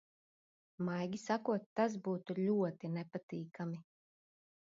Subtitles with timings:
[0.87, 3.81] Maigi sakot, tas būtu ļoti nepatīkami.